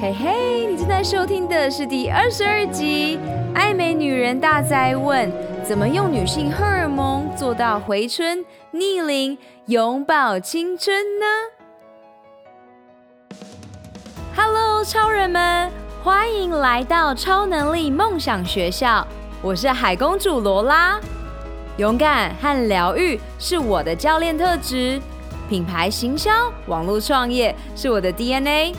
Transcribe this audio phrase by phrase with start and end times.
[0.00, 3.18] 嘿嘿，你正在收听的是第二十二集
[3.52, 5.28] 《爱美女人大哉问》，
[5.64, 11.26] 怎么用女性荷尔蒙做到回春、逆龄、永葆青春呢
[14.36, 15.68] ？Hello，超人们，
[16.04, 19.04] 欢迎来到超能力梦想学校，
[19.42, 21.00] 我是海公主罗拉。
[21.76, 25.00] 勇敢和疗愈是我的教练特质，
[25.48, 28.76] 品牌行销、网络创业是我的 DNA。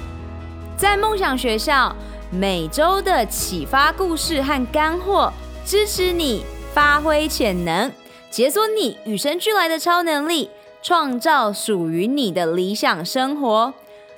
[0.80, 1.94] 在梦想学校，
[2.32, 5.30] 每周的启发故事和干货，
[5.66, 7.92] 支持你发挥潜能，
[8.32, 10.50] 解锁你与生俱来的超能力，
[10.82, 13.74] 创造属于你的理想生活。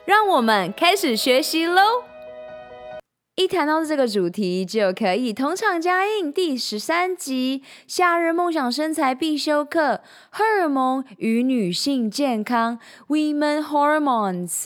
[0.06, 1.82] 让我们开始学习喽！
[3.38, 14.66] 一谈到这个主题，就可以同场加映第十三集《夏日梦想身材必修课：荷尔蒙与女性健康 （Women Hormones）。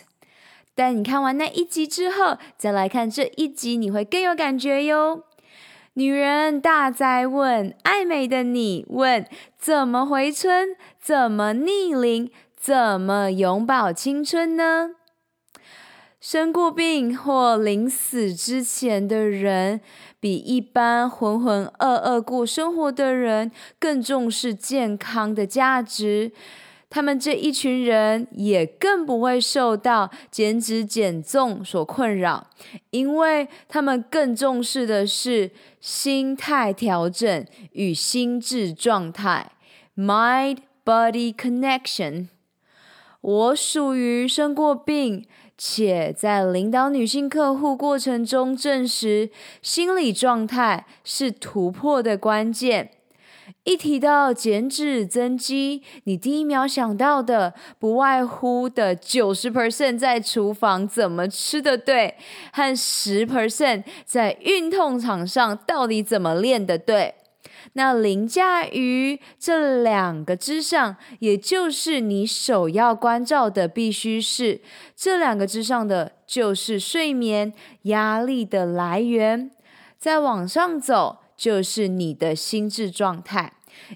[0.76, 5.24] 但你看完那一集之后，再来看这一集，你会更有感觉哟。
[5.94, 9.26] 女人大哉问，爱美的你问：
[9.58, 10.76] 怎么回春？
[11.00, 12.30] 怎么逆龄？
[12.60, 14.92] 怎么永葆青春呢？
[16.20, 19.80] 生过病或临死之前的人，
[20.20, 26.32] 比一般浑浑噩噩过生活的人更重视健康的价值。
[26.96, 32.48] 他们这一群人也更不会受到减脂减重所困扰，
[32.92, 35.52] 因为他们更重视的是
[35.82, 39.52] 心态调整与心智状态
[39.98, 42.28] （mind-body connection）。
[43.20, 45.26] 我属于生过病。
[45.58, 49.30] 且在领导女性客户过程中证实，
[49.62, 52.92] 心理状态是突破的关键。
[53.64, 62.16] 一提到减脂增肌，你第一秒想到的不外乎的九十 percent 在厨房怎么吃的对，
[62.52, 67.16] 和十 percent 在运动场上到底怎么练的对。
[67.74, 74.62] 那凌驾于这两个之上，也就是你首要关照的必须是
[74.96, 77.52] 这两个之上的，就是睡眠
[77.84, 79.52] 压力的来源。
[79.98, 83.54] 再往上走，就是你的心智状态。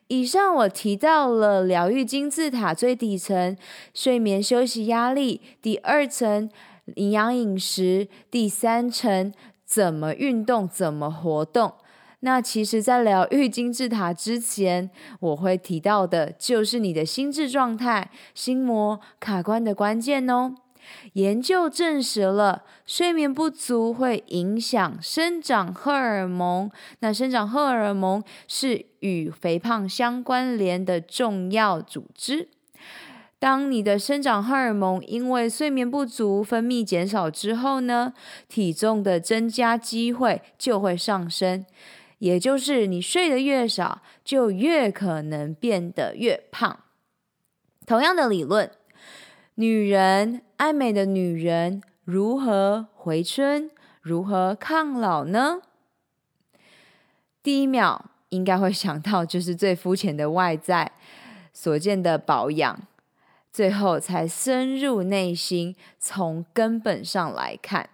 [0.07, 3.55] 以上我提到了疗愈金字塔最底层
[3.93, 6.49] 睡眠休息压力，第二层
[6.95, 9.33] 营养饮食，第三层
[9.63, 11.73] 怎么运动怎么活动。
[12.21, 14.89] 那其实，在疗愈金字塔之前，
[15.21, 20.55] 我会提到的就是你的心智状态、心魔卡关的关键哦。
[21.13, 26.69] 研究证实了，睡眠不足会影响生长荷尔蒙。
[26.99, 32.49] 那生长荷尔蒙是与肥胖相关联的重要组织。
[33.39, 38.13] 当你的生长荷尔蒙因为睡眠不足分泌减少之后呢，
[38.49, 41.65] 体重的增加机会就会上升。
[42.17, 46.79] 也就是你睡得越少，就越可能变得越胖。
[47.85, 48.69] 同样的理论，
[49.59, 55.59] 女人，爱美的女人如何回春，如何抗老呢？
[57.43, 60.93] 第一秒应该会想到就是最肤浅的外在
[61.51, 62.87] 所见的保养，
[63.51, 67.89] 最后才深入内心，从根本上来看。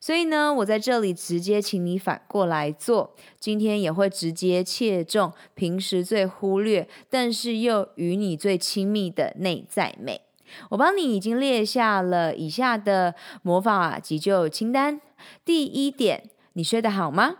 [0.00, 3.14] 所以呢，我在这里直接请你反过来做。
[3.38, 10.22] 今天也会直接切中平时最忽略，但是又与你最亲密的内在美。
[10.70, 15.00] 我帮你已经列下了以下的魔法急救清单。
[15.44, 17.36] 第一点，你睡得好吗？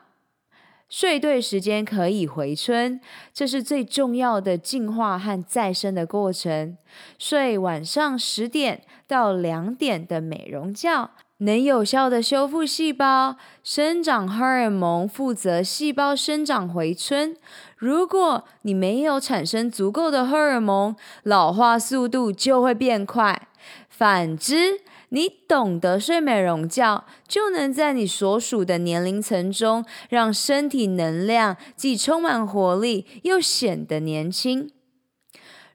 [0.89, 3.01] 睡对时间可以回春，
[3.35, 6.79] 这是最重要的进化和再生的过程。
[7.19, 11.11] 睡晚上十点到两点的美容觉。
[11.39, 17.37] 能有效的修复细胞，生长荷尔蒙负责细胞生长回春。
[17.77, 23.49] 如果你没有产生足够的荷尔蒙，老化速度就会变快。
[23.91, 24.81] 反之，
[25.11, 34.71] 你懂得睡美容觉，就能在你所属的年龄层中，让身体能量既充满活力，又显得年轻。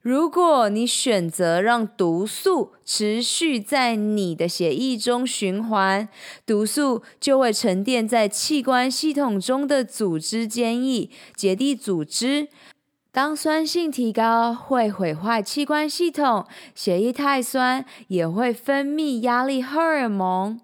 [0.01, 6.09] 如果你选择让毒素持续在你的血液中循环，
[6.43, 12.47] 毒素就会沉淀在器官系统中的组织间液、结缔组织。
[13.11, 20.59] 当酸性提高，会毁坏器官系统；血液太酸，也会分泌压力荷尔蒙。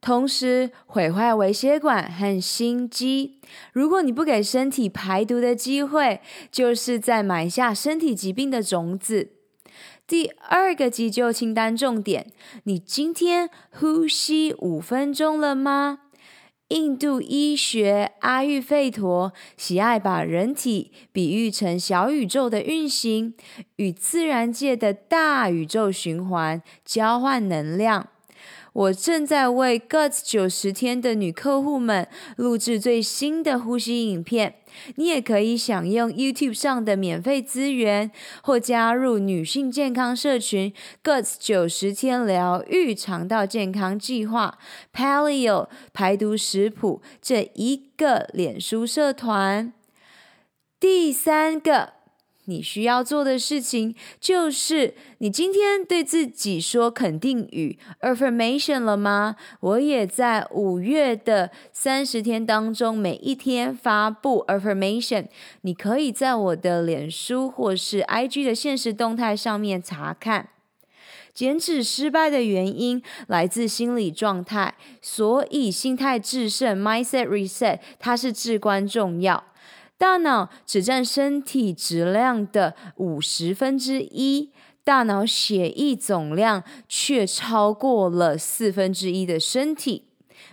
[0.00, 3.40] 同时毁坏微血管和心肌。
[3.72, 6.20] 如果你不给身体排毒的机会，
[6.50, 9.30] 就是在埋下身体疾病的种子。
[10.06, 12.32] 第二个急救清单重点：
[12.64, 16.00] 你今天呼吸五分钟了吗？
[16.68, 23.34] 印度医学阿育吠陀喜爱把人体比喻成小宇宙的运行，
[23.76, 28.08] 与自然界的大宇宙循环交换能量。
[28.72, 32.06] 我正在为 Guts 九十天的女客户们
[32.36, 34.54] 录制最新的呼吸影片，
[34.96, 38.10] 你也可以享用 YouTube 上的免费资源，
[38.42, 40.72] 或加入女性健康社群
[41.02, 44.58] Guts 九十天疗愈肠道健康计划
[44.94, 49.72] Paleo 排毒食谱这一个脸书社团。
[50.78, 51.99] 第三个。
[52.46, 59.36] 你需要做的事情就是，你今天对自己说肯定语 affirmation 了吗？
[59.60, 65.26] 我也在五月的三十天当中，每一天发布 affirmation，
[65.60, 70.48] 你可以在我的脸书或是 IG 的现实动态上面查看。
[71.32, 79.44] 减脂失败的原因来自心理状态，所以心态致胜 mindset reset 它是至关重要。
[80.00, 84.50] 大脑只占身体质量的五十分之一，
[84.82, 90.06] 大脑血液总量却超过了四分之一的身体。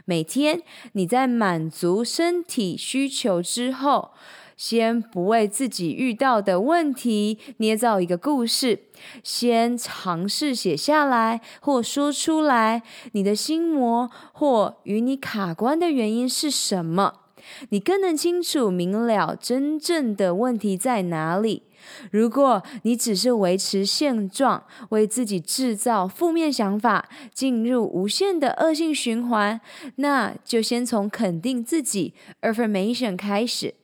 [0.04, 0.62] 每天
[0.92, 4.12] 你在满足身体需求之后，
[4.58, 8.82] 先不为自己遇到的问题捏造一个故事，
[9.24, 12.84] 先尝试写下来或说出来，
[13.14, 17.22] 你的心魔或与你卡关的原因是什么？
[17.70, 21.64] 你更能清楚明了真正的问题在哪里。
[22.12, 29.62] 如果你只是维持现状，为自己制造负面想法，进入无限的恶性循环，
[29.98, 33.76] 那就先从肯定自己 affirmation 开始。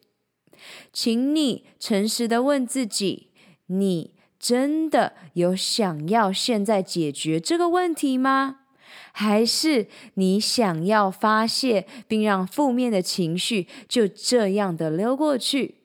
[0.91, 3.29] 请你诚实的问自己：
[3.67, 8.61] 你真的有想要现在解决这个问题吗？
[9.15, 15.75] 还是你想要发泄，并让负面的情绪就这样的溜过去？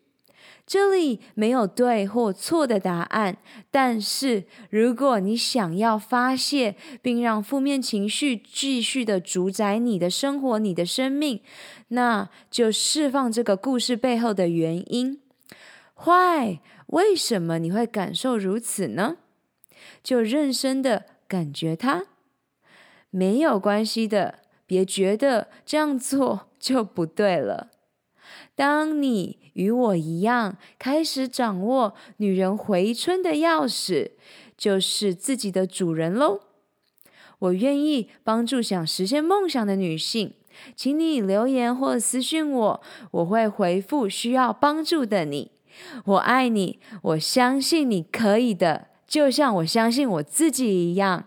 [0.67, 3.39] 这里没有对或错的答案。
[3.71, 11.41] 但是，如果你想要发泄，并让负面情绪继续的主宰你的生活、你的生命，
[11.89, 15.21] 那就释放这个故事背后的原因。
[16.05, 16.59] Why？
[16.89, 19.17] 为什么你会感受如此呢？
[20.03, 22.05] 就认真的感觉它。
[23.11, 27.71] 没有关系的，别觉得这样做就不对了。
[28.55, 34.11] 当你与我一样开始掌握女人回春的钥匙，
[34.57, 36.41] 就是自己的主人喽。
[37.39, 40.35] 我愿意帮助想实现梦想的女性，
[40.75, 42.81] 请你留言或私信我，
[43.13, 45.53] 我会回复需要帮助的你。
[46.05, 51.27] 我爱你，我相信你可以的，就像我相信我自己一样。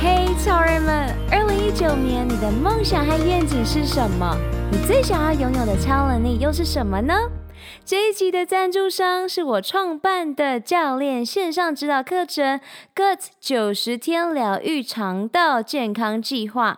[0.00, 1.14] 嘿，超人们！
[1.30, 4.36] 二零一九年，你的梦想和愿景是什么？
[4.70, 7.14] 你最想要拥有的超能力又是什么呢？
[7.84, 12.58] 这一集的赞助商是我创办的教练线上指导课程
[12.94, 16.72] 《Gut 九十天疗愈肠道健康计划》。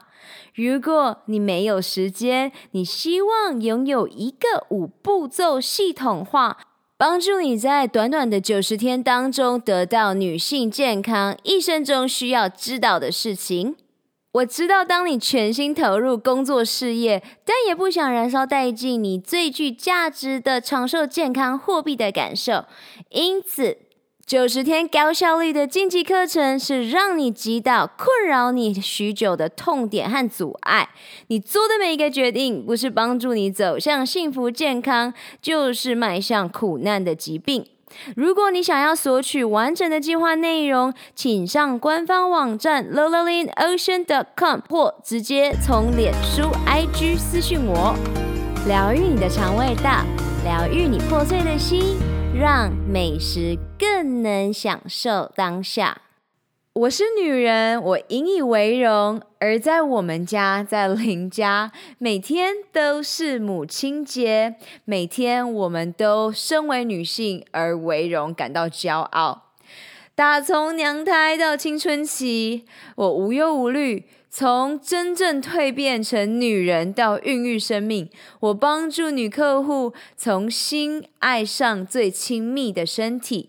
[0.54, 6.58] 如果你没有时间，你希望拥有一个五步骤系统化。
[6.98, 13.76] 帮助你在短短的九十天当中得到女性健康一生中需要知道的事情。
[14.32, 22.64] 我知道，当你全心投入工作事业，但也不想燃烧殆尽你最具价值的长寿健康货币的感受，
[23.10, 23.85] 因此。
[24.26, 30.88] 九十天高效率的晋级课程是让你击倒困扰你许久的痛点和阻碍。
[31.28, 37.64] 你做的每一个决定，不是帮助你走向幸福健康，就是迈向苦难的疾病。
[38.16, 47.94] 如果你想要索取完整的计划内容，请上官方网站 lololinocean.com 或直接从脸书 IG 私讯我。
[48.66, 50.04] 疗愈你的肠胃道，
[50.42, 51.96] 疗愈你破碎的心。
[52.38, 56.02] 让美食更能享受当下。
[56.74, 59.22] 我是女人，我引以为荣。
[59.38, 69.44] 而在我们家，在林家，每天都是母亲节，每天我们都身为女性而为荣，感到骄傲。
[70.14, 72.66] 打从娘胎到青春期，
[72.96, 74.04] 我无忧无虑。
[74.38, 83.48] 从真正蜕变成女人到孕育生命，我帮助女客户重新爱上最亲密的身体。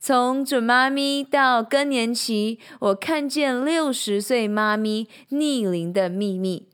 [0.00, 6.68] 从准妈咪到更年期，我看见六十岁妈咪逆龄的秘密。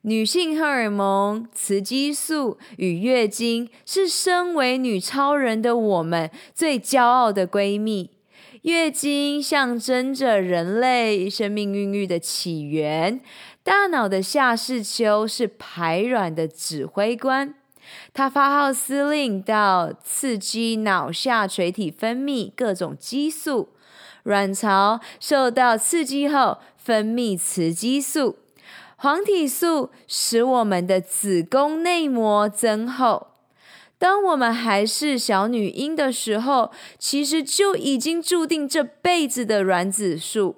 [0.00, 8.08] 女性荷尔蒙、雌激素与月经是身为女超人的我们最骄傲的闺蜜。
[8.62, 13.20] 月经象征着人类生命孕育的起源。
[13.62, 17.54] 大脑的下视丘是排卵的指挥官，
[18.12, 23.70] 它发号施令到刺激脑下垂体分泌各种激素。
[24.24, 28.36] 卵巢受到刺激后分泌雌激素，
[28.96, 33.28] 黄体素使我们的子宫内膜增厚。
[34.00, 40.56] 当我们还是小女婴的时候，其实就已经注定这辈子的卵子数。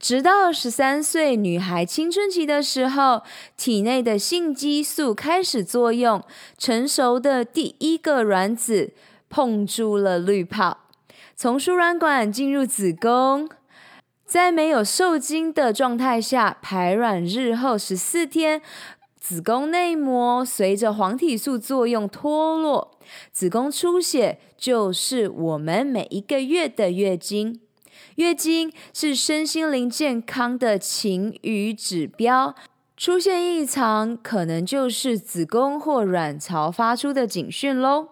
[0.00, 3.22] 直到十三岁女孩青春期的时候，
[3.58, 6.24] 体内的性激素开始作用，
[6.56, 8.94] 成熟的第一个卵子
[9.28, 10.78] 碰住了滤泡。
[11.36, 13.50] 从输卵管进入子宫，
[14.24, 18.62] 在没有受精的状态下，排卵日后十四天，
[19.28, 22.98] 子宫内膜随着黄体素作用脱落，
[23.30, 27.60] 子宫出血就是我们每一个月的月经。
[28.14, 32.54] 月经是身心灵健康的晴雨指标，
[32.96, 38.08] 出现异常，可能就是子宫或卵巢发出的警讯喽。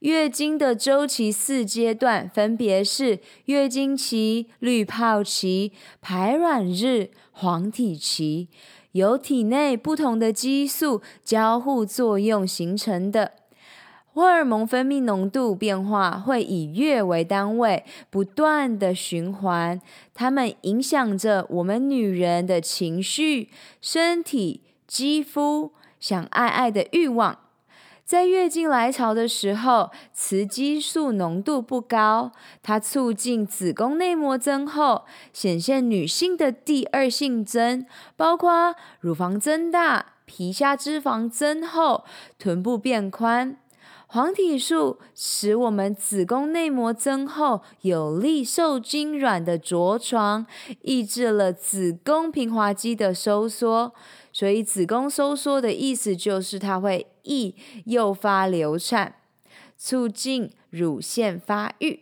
[0.00, 5.70] 月经的周期四阶段分别是月经期、滤泡期、
[6.00, 8.48] 排卵日、黄体期，
[8.92, 13.32] 由体内不同的激素交互作用形成的。
[14.14, 19.80] 荷尔蒙分泌浓度变化会以月为单位，不断的循环，
[20.12, 23.48] 它们影响着我们女人的情绪、
[23.80, 27.38] 身体、肌肤、想爱爱的欲望。
[28.12, 42.04] 在月经来潮的时候，雌激素浓度不高，它促进子宫内膜增厚，显现女性的第二性征，包括乳房增大、皮下脂肪增厚、
[42.38, 43.56] 臀部变宽。
[44.08, 50.44] 黄体素使我们子宫内膜增厚，有利受精卵的着床，
[50.82, 53.94] 抑制了子宫平滑肌的收缩。
[54.32, 59.16] 所以，子宫收缩的意思就是它会易诱发流产，
[59.76, 62.00] 促进乳腺发育。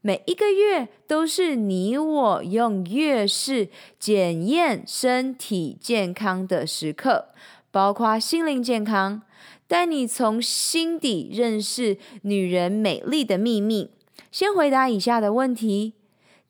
[0.00, 7.28] 每一个月都是你我用月事检验身体健康的时刻，
[7.70, 9.22] 包括心灵健康。
[9.68, 13.90] 带你从心底认识女人美丽的秘密。
[14.32, 15.92] 先回答以下的问题：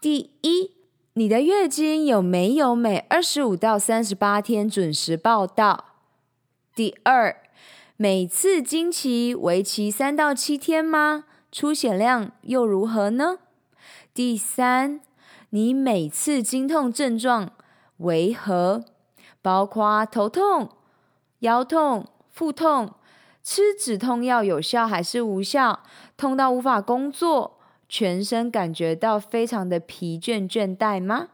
[0.00, 0.70] 第一，
[1.20, 5.84] 你的月经有没有每二十五到三十八天准时报到？
[6.74, 7.42] 第二，
[7.98, 11.26] 每次经期为期三到七天吗？
[11.52, 13.36] 出血量又如何呢？
[14.14, 15.02] 第三，
[15.50, 17.50] 你每次经痛症状
[17.98, 18.82] 为何？
[19.42, 20.70] 包括头痛、
[21.40, 22.94] 腰痛、腹痛。
[23.42, 25.80] 吃止痛药有效还是无效？
[26.16, 27.58] 痛到无法工作，
[27.90, 31.30] 全身感觉到非常的疲倦倦怠吗？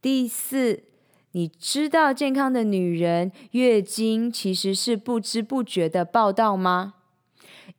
[0.00, 0.84] 第四，
[1.32, 6.94] 你知道健康的女人月经其实是不知不觉的报道吗？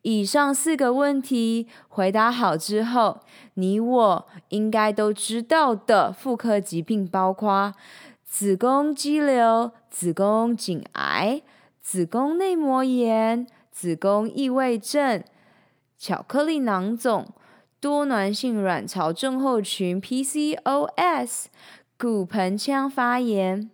[0.03, 3.21] 以上四个问题回答好之后，
[3.55, 7.73] 你我应该都知道的妇科疾病包括
[8.23, 11.41] 子宫肌瘤、子宫颈癌。
[11.83, 15.21] 子宫内膜炎、子宫异位症、
[15.97, 17.27] 巧克力囊肿、
[17.81, 21.45] 多囊性卵巢症候群 （PCOS）、
[21.97, 23.71] 骨盆腔发炎。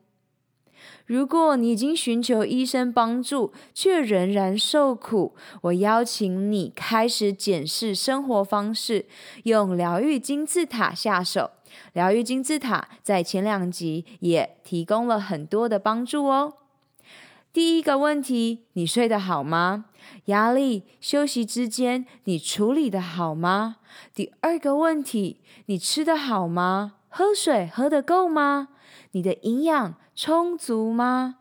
[1.05, 9.07] 如果你已经寻求医生帮助，却仍然受苦，我邀请你开始检视生活方式，
[9.43, 11.51] 用疗愈金字塔下手。
[11.91, 16.53] 疗愈金字塔在前两集也提供了很多的帮助哦。
[17.53, 19.85] 第一个问题，你睡得好吗？
[20.25, 23.77] 压力、休息之间，你处理得好吗？
[24.13, 26.93] 第二个问题，你吃得好吗？
[27.09, 28.69] 喝水喝得够吗？
[29.11, 31.37] 你的营养充足吗？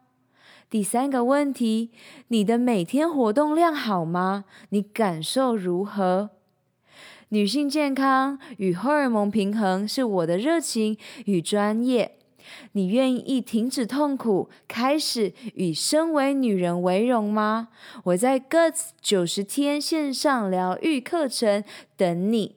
[0.71, 1.91] 第三个问题，
[2.29, 4.47] 你的每天活动量好吗？
[4.71, 6.31] 你感受如何？
[7.29, 10.97] 女性健康与荷尔蒙平衡是我的热情
[11.27, 12.19] 与专业。
[12.73, 17.69] 你愿意停止痛苦，开始以身为女人为荣吗？
[18.05, 21.65] 我在 Guts 九十天线上疗愈课程
[21.97, 22.57] 等你。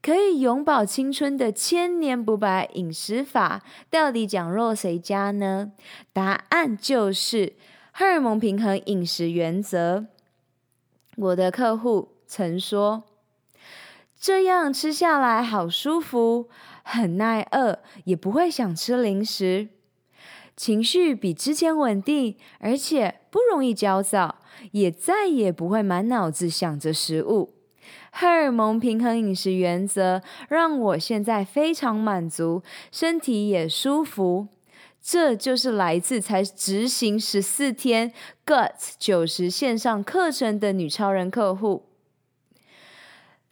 [0.00, 5.70] 可以永葆青春的千年不败饮食法，到底讲若谁家呢？
[6.12, 7.52] 答案就是
[7.92, 10.06] 荷尔蒙平衡饮食原则。
[11.16, 13.04] 我的客户曾说，
[14.18, 16.48] 这样吃下来好舒服。
[16.82, 19.68] 很耐饿，也不会想吃零食，
[20.56, 24.40] 情绪比之前稳定，而且不容易焦躁，
[24.72, 27.54] 也再也不会满脑子想着食物。
[28.12, 34.48] 荷尔蒙平衡饮食原则让我现在非常满足，身体也舒服。
[35.00, 38.12] 这就是来自才执行十四天
[38.46, 41.86] Gut 九十线上课程的女超人客户。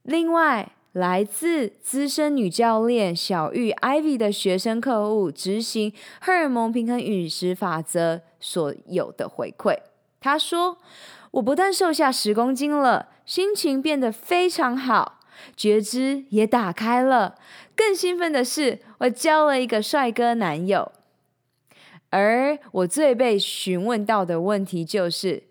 [0.03, 9.78] 另外，来自资深女教练小玉 Ivy 的学生客户执行荷尔蒙平衡饮食法则所有的回馈，
[10.20, 10.78] 她说
[11.30, 15.20] ：“我不但瘦下十公斤了，心情变得非常好，
[15.56, 17.37] 觉知也打开了。
[17.76, 20.90] 更兴奋的是，我交了一个帅哥男友。”
[22.11, 25.44] 而我最被询问到的问题就是：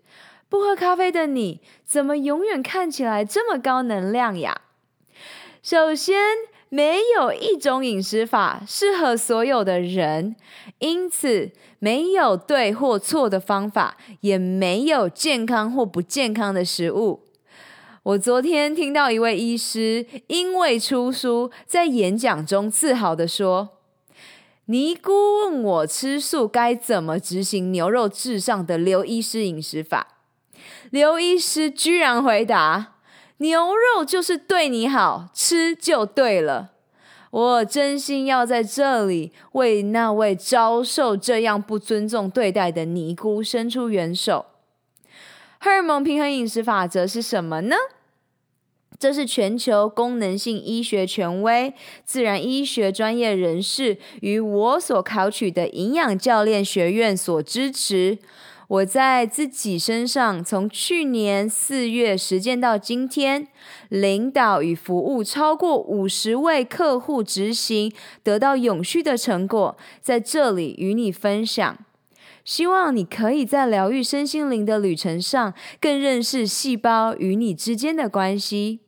[0.50, 4.60] 不喝咖啡的你，怎么永远看起来这么高能量呀？
[5.62, 6.16] 首先，
[6.70, 10.34] 没有一种饮食法适合所有的人，
[10.78, 17.24] 因此没有对或错的方法，也没有健康或不健康的食物。
[18.02, 23.76] 我昨天听到一位医师因为出书，在演讲中自豪地说。
[24.66, 30.06] 尼姑问我吃素该怎么执行牛肉至上的刘医师饮食法，
[30.90, 32.94] 刘医师居然回答
[33.40, 36.70] ：“牛肉就是对你好，吃就对了。”
[37.30, 44.46] 我真心要在这里为那位遭受这样不尊重对待的尼姑伸出援手。
[45.60, 47.76] 荷尔蒙平衡饮食法则是什么呢？
[48.98, 51.72] 这是全球功能性医学权威、
[52.04, 58.18] 自然医学专业人士与我所考取的营养教练学院所支持。
[58.70, 63.48] 我在自己身上，从去年四月实践到今天，
[63.88, 71.76] 领导与服务超过五十位客户执行，得到永续的成果，在这里与你分享。
[72.44, 78.78] 希望你可以在疗愈身心灵的旅程上，更认识细胞与你之间的关系。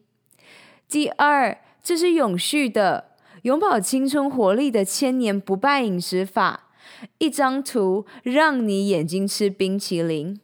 [0.88, 3.06] 第二，这是永续的，
[3.42, 6.68] 永葆青春活力的千年不败饮食法。
[7.18, 10.40] 一张图让你眼睛吃冰淇淋。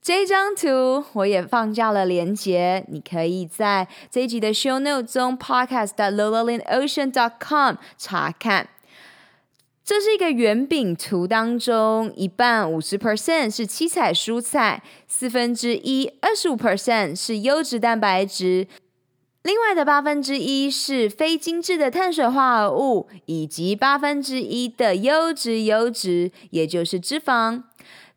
[0.00, 8.70] 这张图我也放下了链接，你可以在这一集的 show note 中 podcast at lolalindocean.com 查看。
[9.84, 18.66] 这是一个圆饼图当中，一半五十 percent 是七彩蔬菜，四分之一二十五 percent 是优质蛋白质。
[19.48, 27.62] 另外的八分之一是非精致的碳水化合物，以及八分之一的优质油脂，也就是脂肪。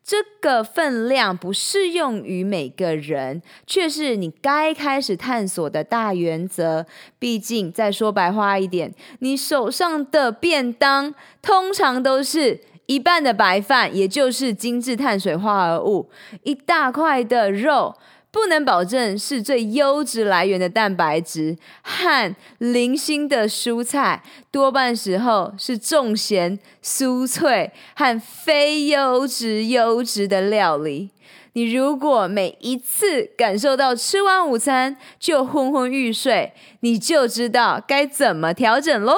[0.04, 6.84] 这个分量不适用于每个人，却是你该开始探索的大原则。
[7.18, 16.10] 毕竟，再说白话一点，你手上的便当通常都是一半的白饭，也就是精致碳水化合物，
[16.42, 17.94] 一大块的肉。
[18.32, 31.10] 不能保证是最优质来源的蛋白质和零星的蔬菜，多半时候是重咸、酥脆和非优质优质的料理。
[31.52, 39.14] 你如果每一次感受到吃完午餐就昏昏欲睡，你就知道该怎么调整喽。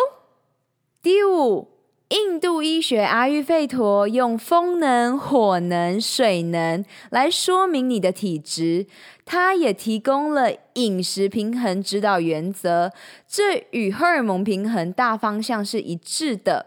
[1.01, 1.74] 第五。
[2.11, 8.87] 印度医学阿育吠陀用风能、火能、水能来说明你的体质，
[9.25, 12.93] 它也提供了饮食平衡指导原则，
[13.27, 16.67] 这与荷尔蒙平衡大方向是一致的。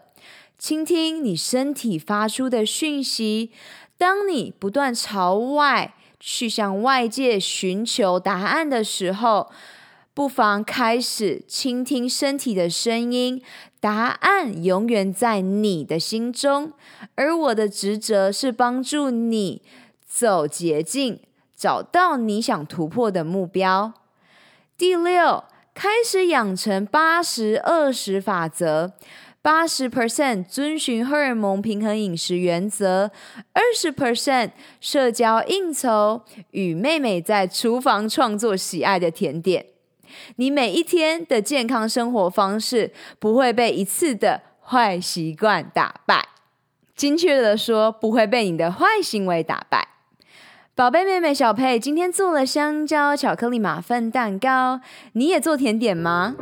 [0.58, 3.52] 倾听你身体发出的讯息，
[3.96, 9.50] 当你不断朝外去向外界寻求答案的时候，
[10.18, 13.40] 不妨开始倾听身体的声音。
[13.78, 16.72] 答案永远在你的心中，
[17.14, 19.62] 而我的职责是帮助你
[20.04, 21.20] 走捷径，
[21.54, 23.92] 找到你想突破的目标。
[24.76, 28.94] 第六，开始养成八十二十法则，
[29.40, 33.12] 八十 percent 遵循荷尔蒙平衡饮食原则，
[33.52, 34.50] 二十 percent
[34.80, 39.66] 社交应酬，与妹妹在厨房创作喜爱的甜点。
[40.36, 46.28] 你每一天的健康生活方式不会被一次的坏习惯打败，
[46.94, 49.88] 精确的说，不会被你的坏行为打败。
[50.74, 54.80] 宝贝妹妹小佩今天做了香蕉巧克力马芬蛋糕，
[55.12, 56.36] 你也做甜点吗？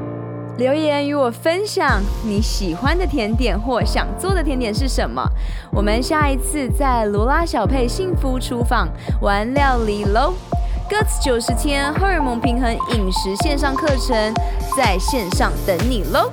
[0.58, 5.22] 留言与我分享你喜欢的甜点或想做的甜点是什么？
[5.70, 8.88] 我们下一次在罗拉小佩幸福厨房
[9.20, 10.32] 玩料理喽
[10.88, 14.32] ！Guts 九十天荷尔蒙平衡饮食线上课程
[14.76, 16.30] 在线上等你喽！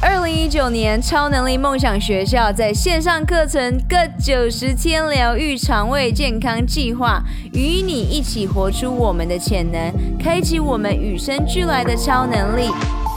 [0.00, 7.20] 二零一九年超能力梦想学校在线上课程各九十天疗愈肠胃健康计划，
[7.52, 12.70] 与你一起活出我们的潜能，开启我们与生俱来的超能力。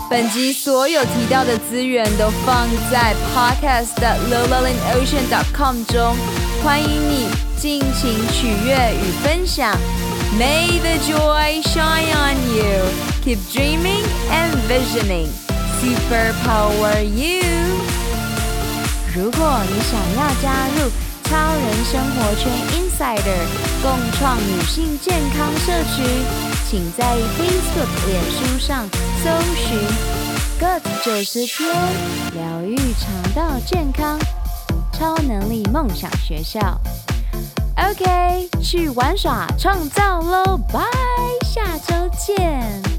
[0.10, 5.28] 本集所有提到的资源都放在 podcast 的 l o l a l i n o c e a n
[5.30, 6.16] c o m 中，
[6.64, 9.72] 欢迎你尽情取悦与分享。
[10.38, 12.80] May the joy shine on you.
[13.22, 15.28] Keep dreaming and visioning.
[15.82, 17.42] Superpower you.
[19.14, 20.90] 如果你想要加入
[21.26, 23.46] 超人生活圈 Insider
[23.82, 26.02] 共创女性健康社区，
[26.70, 27.04] 请在
[27.38, 28.88] Facebook、脸书上
[29.22, 29.78] 搜寻
[30.60, 31.70] “Good 九十天
[32.34, 34.18] 疗愈肠道健康
[34.94, 36.80] 超能力梦想学校”。
[37.78, 40.58] OK，去玩耍创造喽！
[40.72, 40.82] 拜，
[41.44, 42.91] 下周见。